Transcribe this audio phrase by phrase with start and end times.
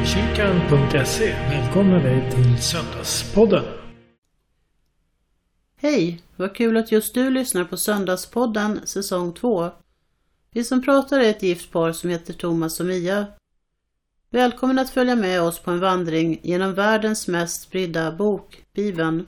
[0.00, 3.64] Pingstkyrkan.se välkomnar dig till Söndagspodden.
[5.76, 6.22] Hej!
[6.36, 9.70] Vad kul att just du lyssnar på Söndagspodden säsong 2.
[10.50, 13.26] Vi som pratar är ett gift par som heter Thomas och Mia.
[14.30, 19.26] Välkommen att följa med oss på en vandring genom världens mest spridda bok, Bibeln.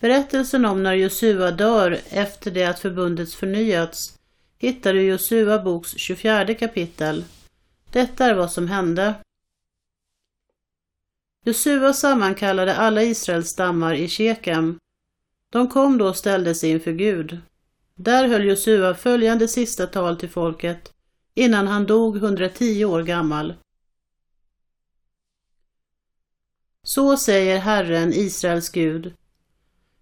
[0.00, 4.18] Berättelsen om när Josua dör efter det att förbundet förnyats
[4.58, 7.24] hittar du i Josua boks 24 kapitel.
[7.92, 9.14] Detta är vad som hände.
[11.44, 14.78] Josua sammankallade alla Israels stammar i Shekem.
[15.50, 17.40] De kom då och ställde sig inför Gud.
[17.94, 20.92] Där höll Josua följande sista tal till folket
[21.34, 23.54] innan han dog 110 år gammal.
[26.82, 29.14] Så säger Herren, Israels Gud.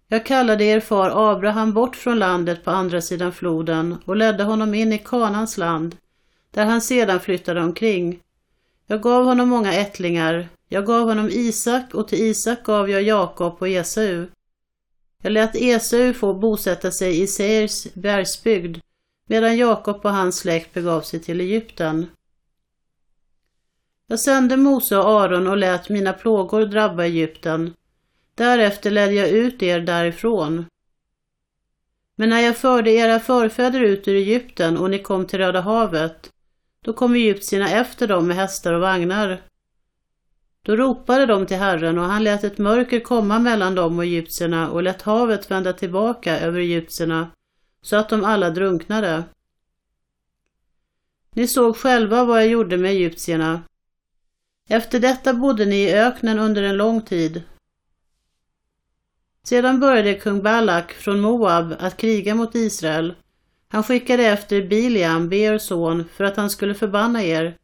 [0.07, 4.73] Jag kallade er far Abraham bort från landet på andra sidan floden och ledde honom
[4.73, 5.95] in i Kanans land,
[6.51, 8.19] där han sedan flyttade omkring.
[8.87, 13.55] Jag gav honom många ättlingar, jag gav honom Isak och till Isak gav jag Jakob
[13.59, 14.25] och Esau.
[15.23, 18.77] Jag lät Esau få bosätta sig i Seirs bergsbygd,
[19.27, 22.07] medan Jakob och hans släkt begav sig till Egypten.
[24.07, 27.73] Jag sände Mose och Aron och lät mina plågor drabba Egypten.
[28.35, 30.65] Därefter ledde jag ut er därifrån.
[32.15, 36.31] Men när jag förde era förfäder ut ur Egypten och ni kom till Röda havet,
[36.85, 39.41] då kom egyptierna efter dem med hästar och vagnar.
[40.61, 44.71] Då ropade de till Herren och han lät ett mörker komma mellan dem och egyptierna
[44.71, 47.31] och lät havet vända tillbaka över egyptierna
[47.81, 49.23] så att de alla drunknade.
[51.31, 53.61] Ni såg själva vad jag gjorde med egyptierna.
[54.69, 57.43] Efter detta bodde ni i öknen under en lång tid.
[59.43, 63.15] Sedan började kung Balak från Moab att kriga mot Israel.
[63.71, 67.57] Han skickade efter Biliam, Beers son, för att han skulle förbanna er.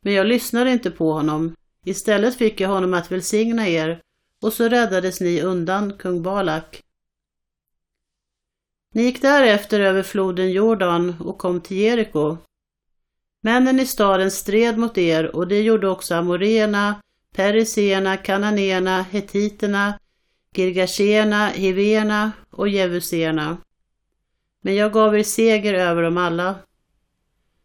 [0.00, 1.54] Men jag lyssnade inte på honom.
[1.84, 4.00] Istället fick jag honom att välsigna er
[4.42, 6.82] och så räddades ni undan kung Balak.
[8.94, 12.36] Ni gick därefter över floden Jordan och kom till Jeriko.
[13.42, 17.00] Männen i staden stred mot er och det gjorde också amoreerna,
[17.34, 19.98] periseerna, kananéerna, hetiterna,
[20.54, 23.56] girgashéerna, hiverna och jevuséerna.
[24.66, 26.54] Men jag gav er seger över dem alla.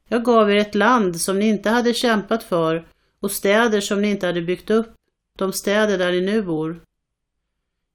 [0.08, 2.88] Jag gav er ett land som ni inte hade kämpat för
[3.20, 4.94] och städer som ni inte hade byggt upp,
[5.38, 6.84] de städer där ni nu bor.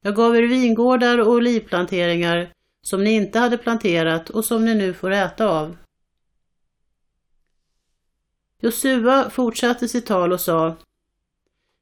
[0.02, 2.52] Jag gav er vingårdar och olivplanteringar
[2.82, 5.76] som ni inte hade planterat och som ni nu får äta av.
[8.60, 10.76] Josua fortsatte sitt tal och sa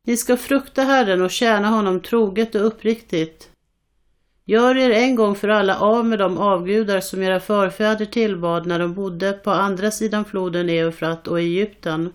[0.06, 3.54] Ni ska frukta Herren och tjäna honom troget och uppriktigt.
[4.47, 8.78] Gör er en gång för alla av med de avgudar som era förfäder tillbad när
[8.78, 12.12] de bodde på andra sidan floden Eufrat och Egypten.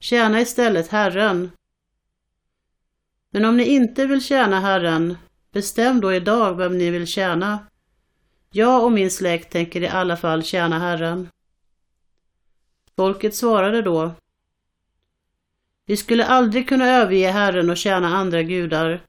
[0.00, 1.50] Tjäna istället Herren.
[3.30, 5.16] Men om ni inte vill tjäna Herren,
[5.52, 7.58] bestäm då idag vem ni vill tjäna.
[8.50, 11.28] Jag och min släkt tänker i alla fall tjäna Herren.
[12.96, 14.14] Folket svarade då.
[15.86, 19.00] Vi skulle aldrig kunna överge Herren och tjäna andra gudar.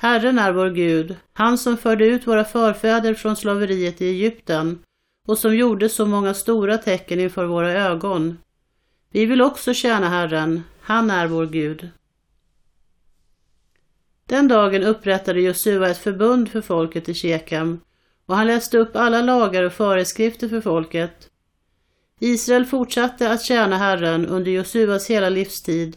[0.00, 4.78] Herren är vår Gud, han som förde ut våra förfäder från slaveriet i Egypten
[5.26, 8.38] och som gjorde så många stora tecken inför våra ögon.
[9.10, 11.88] Vi vill också tjäna Herren, han är vår Gud.
[14.26, 17.80] Den dagen upprättade Josua ett förbund för folket i Shekem
[18.26, 21.30] och han läste upp alla lagar och föreskrifter för folket.
[22.20, 25.96] Israel fortsatte att tjäna Herren under Josuas hela livstid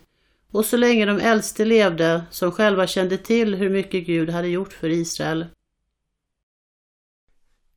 [0.52, 4.74] och så länge de äldste levde som själva kände till hur mycket Gud hade gjort
[4.74, 5.46] för Israel.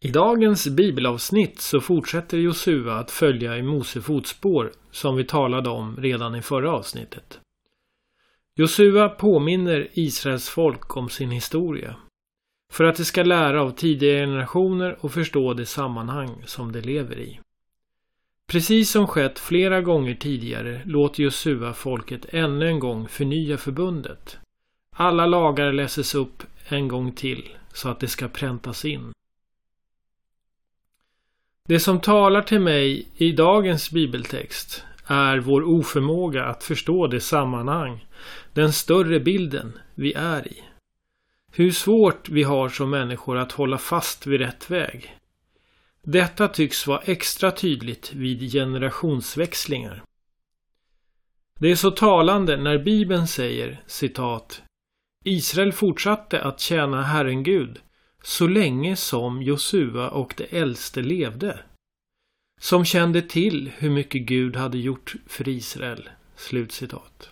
[0.01, 5.97] I dagens bibelavsnitt så fortsätter Josua att följa i Mose fotspår som vi talade om
[5.97, 7.41] redan i förra avsnittet.
[8.57, 11.97] Josua påminner Israels folk om sin historia
[12.73, 17.19] för att de ska lära av tidigare generationer och förstå det sammanhang som de lever
[17.19, 17.41] i.
[18.47, 24.39] Precis som skett flera gånger tidigare låter Josua folket ännu en gång förnya förbundet.
[24.97, 29.13] Alla lagar läses upp en gång till så att det ska präntas in.
[31.69, 38.07] Det som talar till mig i dagens bibeltext är vår oförmåga att förstå det sammanhang,
[38.53, 40.63] den större bilden vi är i.
[41.53, 45.17] Hur svårt vi har som människor att hålla fast vid rätt väg.
[46.07, 50.03] Detta tycks vara extra tydligt vid generationsväxlingar.
[51.61, 54.63] Det är så talande när Bibeln säger citat
[55.25, 57.81] Israel fortsatte att tjäna Herren Gud
[58.23, 61.61] så länge som Josua och de äldste levde.
[62.61, 66.09] Som kände till hur mycket Gud hade gjort för Israel.
[66.37, 67.31] Slutcitat.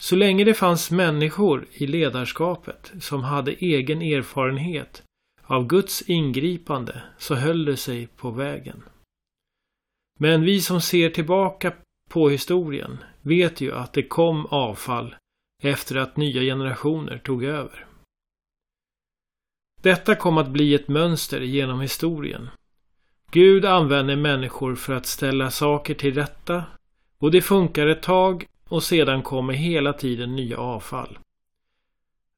[0.00, 5.02] Så länge det fanns människor i ledarskapet som hade egen erfarenhet
[5.52, 8.82] av Guds ingripande så höll det sig på vägen.
[10.18, 11.72] Men vi som ser tillbaka
[12.10, 15.14] på historien vet ju att det kom avfall
[15.62, 17.86] efter att nya generationer tog över.
[19.82, 22.48] Detta kom att bli ett mönster genom historien.
[23.30, 26.64] Gud använder människor för att ställa saker till rätta
[27.18, 31.18] och det funkar ett tag och sedan kommer hela tiden nya avfall.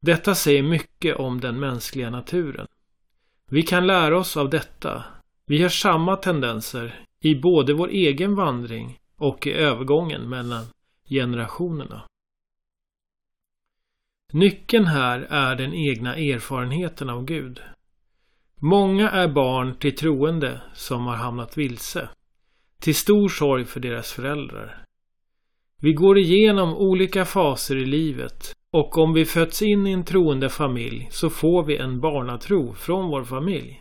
[0.01, 2.67] Detta säger mycket om den mänskliga naturen.
[3.55, 5.05] Vi kan lära oss av detta.
[5.47, 10.65] Vi har samma tendenser i både vår egen vandring och i övergången mellan
[11.09, 12.03] generationerna.
[14.33, 17.63] Nyckeln här är den egna erfarenheten av Gud.
[18.61, 22.09] Många är barn till troende som har hamnat vilse.
[22.81, 24.85] Till stor sorg för deras föräldrar.
[25.81, 30.49] Vi går igenom olika faser i livet och om vi föds in i en troende
[30.49, 33.81] familj så får vi en barnatro från vår familj.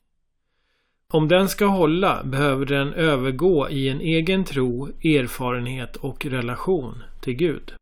[1.13, 7.33] Om den ska hålla behöver den övergå i en egen tro, erfarenhet och relation till
[7.33, 7.73] Gud.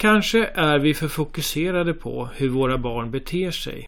[0.00, 3.86] Kanske är vi för fokuserade på hur våra barn beter sig.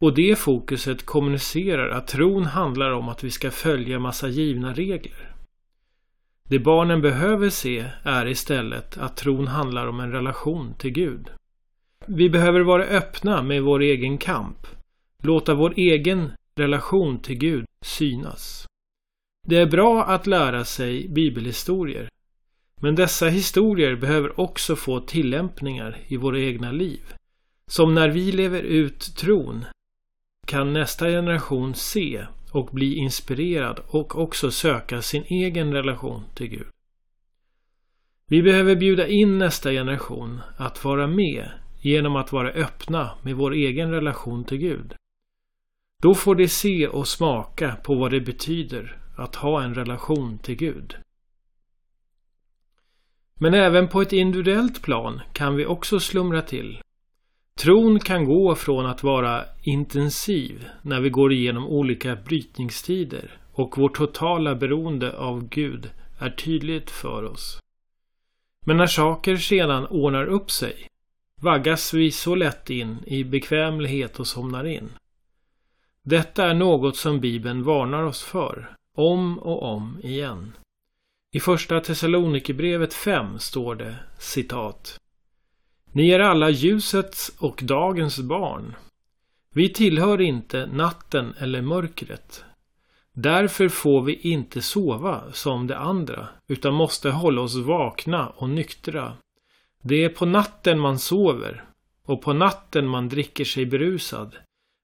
[0.00, 5.33] Och det fokuset kommunicerar att tron handlar om att vi ska följa massa givna regler.
[6.48, 11.30] Det barnen behöver se är istället att tron handlar om en relation till Gud.
[12.06, 14.66] Vi behöver vara öppna med vår egen kamp.
[15.22, 18.66] Låta vår egen relation till Gud synas.
[19.46, 22.08] Det är bra att lära sig bibelhistorier.
[22.80, 27.14] Men dessa historier behöver också få tillämpningar i våra egna liv.
[27.70, 29.64] Som när vi lever ut tron
[30.46, 36.66] kan nästa generation se och bli inspirerad och också söka sin egen relation till Gud.
[38.26, 43.52] Vi behöver bjuda in nästa generation att vara med genom att vara öppna med vår
[43.52, 44.94] egen relation till Gud.
[46.02, 50.56] Då får de se och smaka på vad det betyder att ha en relation till
[50.56, 50.96] Gud.
[53.34, 56.82] Men även på ett individuellt plan kan vi också slumra till.
[57.60, 63.96] Tron kan gå från att vara intensiv när vi går igenom olika brytningstider och vårt
[63.96, 67.60] totala beroende av Gud är tydligt för oss.
[68.66, 70.88] Men när saker sedan ordnar upp sig
[71.42, 74.90] vaggas vi så lätt in i bekvämlighet och somnar in.
[76.02, 80.52] Detta är något som Bibeln varnar oss för, om och om igen.
[81.32, 85.00] I första Thessalonikerbrevet 5 står det citat.
[85.94, 88.74] Ni är alla ljusets och dagens barn.
[89.52, 92.44] Vi tillhör inte natten eller mörkret.
[93.12, 99.12] Därför får vi inte sova som de andra, utan måste hålla oss vakna och nyktra.
[99.82, 101.64] Det är på natten man sover
[102.06, 104.36] och på natten man dricker sig berusad.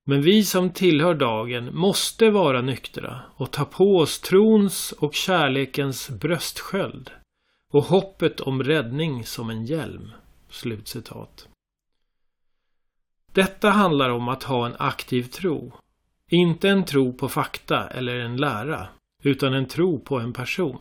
[0.06, 6.11] Men vi som tillhör dagen måste vara nyktra och ta på oss trons och kärlekens
[6.11, 7.11] bröstsköld
[7.73, 10.11] och hoppet om räddning som en hjälm.
[10.50, 11.49] Slutcitat.
[13.32, 15.73] Detta handlar om att ha en aktiv tro.
[16.29, 18.88] Inte en tro på fakta eller en lära,
[19.23, 20.79] utan en tro på en person.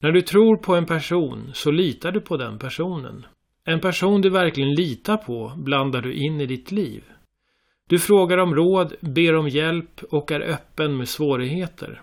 [0.00, 3.26] När du tror på en person så litar du på den personen.
[3.64, 7.04] En person du verkligen litar på blandar du in i ditt liv.
[7.88, 12.02] Du frågar om råd, ber om hjälp och är öppen med svårigheter.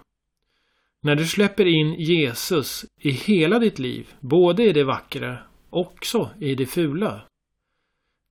[1.02, 6.56] När du släpper in Jesus i hela ditt liv, både i det vackra också i
[6.56, 7.22] det fula.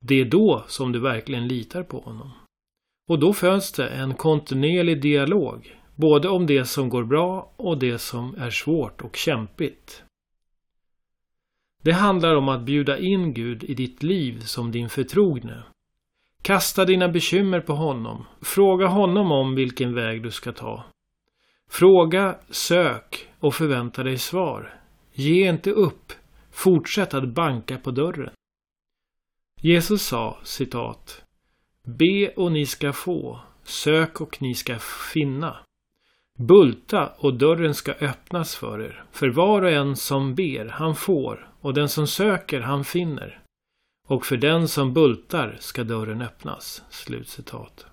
[0.01, 2.31] Det är då som du verkligen litar på honom.
[3.09, 7.99] Och då föds det en kontinuerlig dialog, både om det som går bra och det
[7.99, 10.03] som är svårt och kämpigt.
[11.83, 15.63] Det handlar om att bjuda in Gud i ditt liv som din förtrogne
[16.43, 18.25] Kasta dina bekymmer på honom.
[18.41, 20.85] Fråga honom om vilken väg du ska ta.
[21.71, 24.75] Fråga, sök och förvänta dig svar.
[25.13, 26.13] Ge inte upp.
[26.59, 28.35] Fortsätt att banka på dörren.
[29.63, 31.25] Jesus sa, citat.
[31.85, 33.41] Be och ni ska få.
[33.63, 34.79] Sök och ni ska
[35.13, 35.57] finna.
[36.39, 39.05] Bulta och dörren ska öppnas för er.
[39.13, 41.53] För var och en som ber, han får.
[41.61, 43.43] Och den som söker, han finner
[44.09, 47.87] och för den som bultar ska dörren öppnas." Slutcitat.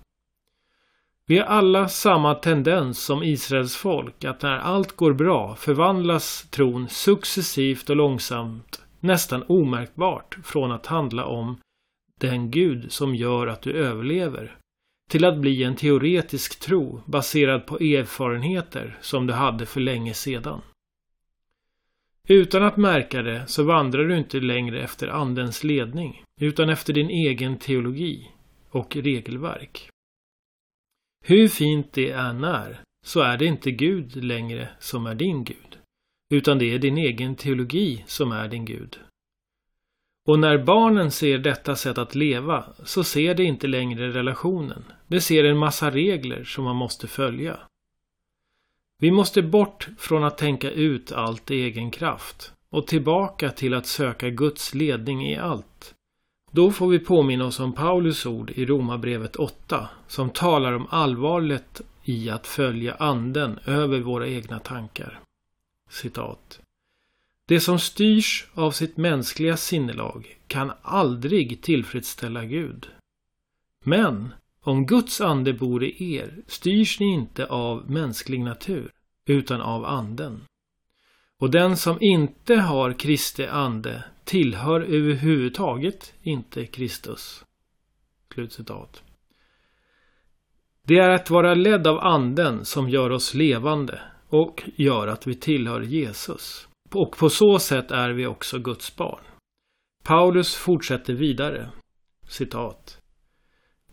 [1.28, 6.90] Vi har alla samma tendens som Israels folk att när allt går bra förvandlas tron
[6.90, 11.58] successivt och långsamt, nästan omärkbart, från att handla om
[12.20, 14.58] den Gud som gör att du överlever
[15.10, 20.62] till att bli en teoretisk tro baserad på erfarenheter som du hade för länge sedan.
[22.28, 27.10] Utan att märka det så vandrar du inte längre efter Andens ledning, utan efter din
[27.10, 28.32] egen teologi
[28.70, 29.90] och regelverk.
[31.28, 35.78] Hur fint det än är, så är det inte Gud längre som är din Gud,
[36.30, 39.00] utan det är din egen teologi som är din Gud.
[40.28, 44.84] Och när barnen ser detta sätt att leva så ser de inte längre relationen.
[45.08, 47.60] De ser en massa regler som man måste följa.
[49.00, 53.88] Vi måste bort från att tänka ut allt i egen kraft och tillbaka till att
[53.88, 55.95] söka Guds ledning i allt.
[56.56, 61.82] Då får vi påminna oss om Paulus ord i Romarbrevet 8 som talar om allvaret
[62.04, 65.20] i att följa anden över våra egna tankar.
[65.90, 66.60] Citat.
[67.48, 72.88] Det som styrs av sitt mänskliga sinnelag kan aldrig tillfredsställa Gud.
[73.84, 78.92] Men om Guds ande bor i er styrs ni inte av mänsklig natur
[79.26, 80.42] utan av anden.
[81.40, 87.46] Och den som inte har Kristi ande tillhör överhuvudtaget inte Kristus.
[88.34, 89.04] Slutcitat.
[90.88, 95.36] Det är att vara ledd av anden som gör oss levande och gör att vi
[95.36, 96.68] tillhör Jesus.
[96.94, 99.22] Och på så sätt är vi också Guds barn.
[100.04, 101.70] Paulus fortsätter vidare.
[102.28, 103.02] Citat.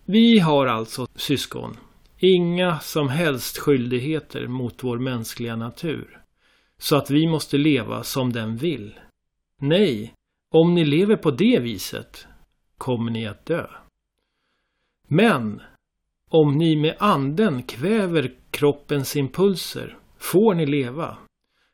[0.04, 1.76] Vi har alltså, syskon,
[2.18, 6.22] inga som helst skyldigheter mot vår mänskliga natur,
[6.78, 9.00] så att vi måste leva som den vill.
[9.58, 10.14] Nej,
[10.52, 12.26] om ni lever på det viset
[12.78, 13.66] kommer ni att dö.
[15.08, 15.62] Men
[16.30, 21.18] om ni med anden kväver kroppens impulser får ni leva.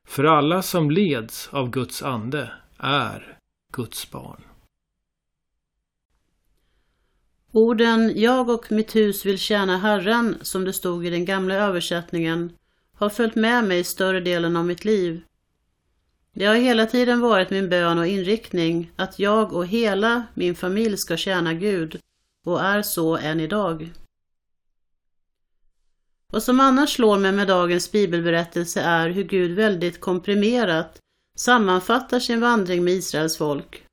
[0.06, 3.38] För alla som leds av Guds ande är
[3.72, 4.42] Guds barn.
[7.52, 12.52] Orden ”Jag och mitt hus vill tjäna Herren” som det stod i den gamla översättningen
[12.94, 15.22] har följt med mig större delen av mitt liv.
[16.38, 20.96] Det har hela tiden varit min bön och inriktning att jag och hela min familj
[20.96, 22.00] ska tjäna Gud
[22.46, 23.92] och är så än idag.
[26.32, 30.98] Vad som annars slår mig med dagens bibelberättelse är hur Gud väldigt komprimerat
[31.36, 33.84] sammanfattar sin vandring med Israels folk.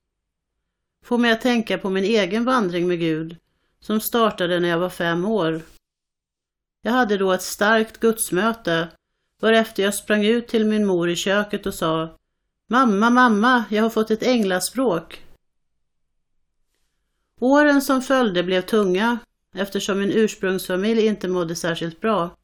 [1.05, 3.37] Får mig att tänka på min egen vandring med Gud
[3.79, 5.61] som startade när jag var fem år.
[6.81, 8.87] Jag hade då ett starkt gudsmöte
[9.41, 12.17] varefter jag sprang ut till min mor i köket och sa
[12.67, 15.21] Mamma, mamma, jag har fått ett änglaspråk.
[17.39, 19.17] Åren som följde blev tunga
[19.55, 22.37] eftersom min ursprungsfamilj inte mådde särskilt bra.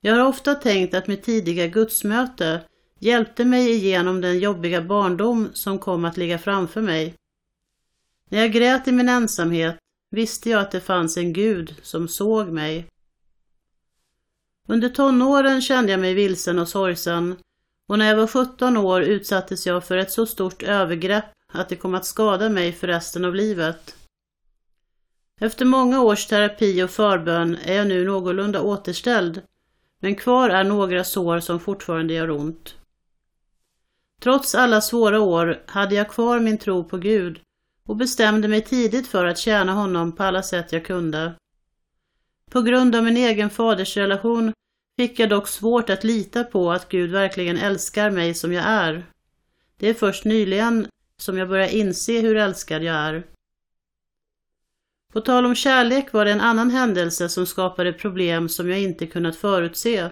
[0.00, 2.62] Jag har ofta tänkt att mitt tidiga gudsmöte
[2.98, 7.14] hjälpte mig igenom den jobbiga barndom som kom att ligga framför mig.
[8.30, 9.76] När jag grät i min ensamhet
[10.10, 12.86] visste jag att det fanns en Gud som såg mig.
[14.68, 17.36] Under tonåren kände jag mig vilsen och sorgsen
[17.86, 21.76] och när jag var 17 år utsattes jag för ett så stort övergrepp att det
[21.76, 23.96] kom att skada mig för resten av livet.
[25.40, 29.42] Efter många års terapi och förbön är jag nu någorlunda återställd,
[30.00, 32.74] men kvar är några sår som fortfarande gör ont.
[34.20, 37.40] Trots alla svåra år hade jag kvar min tro på Gud
[37.88, 41.34] och bestämde mig tidigt för att tjäna honom på alla sätt jag kunde.
[42.50, 44.52] På grund av min egen fadersrelation
[44.96, 49.06] fick jag dock svårt att lita på att Gud verkligen älskar mig som jag är.
[49.78, 50.88] Det är först nyligen
[51.20, 53.26] som jag börjar inse hur älskad jag är.
[55.12, 59.06] På tal om kärlek var det en annan händelse som skapade problem som jag inte
[59.06, 60.10] kunnat förutse.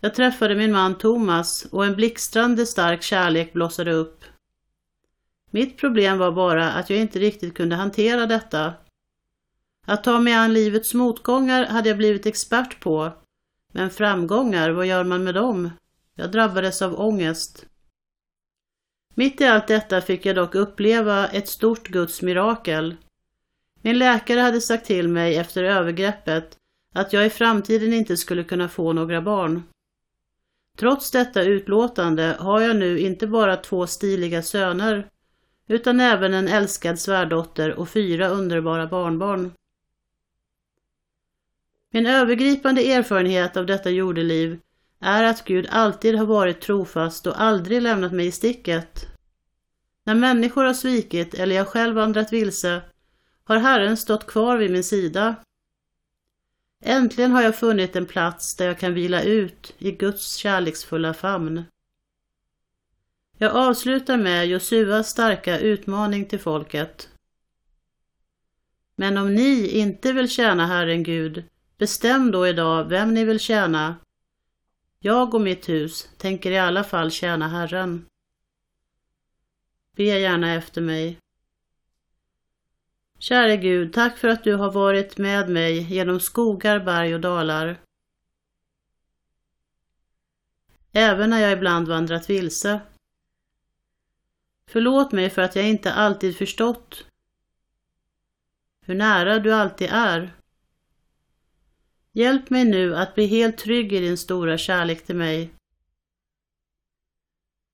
[0.00, 4.24] Jag träffade min man Thomas och en blixtrande stark kärlek blossade upp.
[5.50, 8.72] Mitt problem var bara att jag inte riktigt kunde hantera detta.
[9.86, 13.12] Att ta mig an livets motgångar hade jag blivit expert på,
[13.72, 15.70] men framgångar, vad gör man med dem?
[16.14, 17.66] Jag drabbades av ångest.
[19.14, 22.96] Mitt i allt detta fick jag dock uppleva ett stort Guds mirakel.
[23.82, 26.56] Min läkare hade sagt till mig efter övergreppet
[26.94, 29.62] att jag i framtiden inte skulle kunna få några barn.
[30.78, 35.08] Trots detta utlåtande har jag nu inte bara två stiliga söner
[35.68, 39.52] utan även en älskad svärdotter och fyra underbara barnbarn.
[41.90, 44.60] Min övergripande erfarenhet av detta jordeliv
[45.00, 49.06] är att Gud alltid har varit trofast och aldrig lämnat mig i sticket.
[50.04, 52.82] När människor har svikit eller jag själv vandrat vilse
[53.44, 55.34] har Herren stått kvar vid min sida.
[56.84, 61.64] Äntligen har jag funnit en plats där jag kan vila ut i Guds kärleksfulla famn.
[63.38, 67.08] Jag avslutar med Josuas starka utmaning till folket.
[68.96, 71.44] Men om ni inte vill tjäna Herren Gud,
[71.78, 73.96] bestäm då idag vem ni vill tjäna.
[74.98, 78.06] Jag och mitt hus tänker i alla fall tjäna Herren.
[79.96, 81.18] Be gärna efter mig.
[83.18, 87.80] Käre Gud, tack för att du har varit med mig genom skogar, berg och dalar.
[90.92, 92.80] Även när jag ibland vandrat vilse.
[94.66, 97.04] Förlåt mig för att jag inte alltid förstått
[98.80, 100.37] hur nära du alltid är.
[102.12, 105.50] Hjälp mig nu att bli helt trygg i din stora kärlek till mig,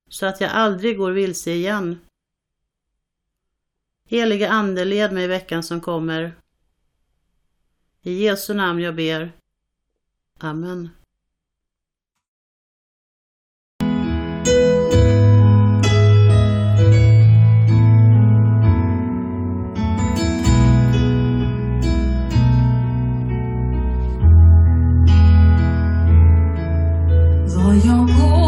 [0.09, 1.99] så att jag aldrig går vilse igen.
[4.09, 6.35] Helige Ande, led mig i veckan som kommer.
[8.01, 9.31] I Jesu namn jag ber.
[10.39, 10.89] Amen.
[27.83, 28.44] 要不？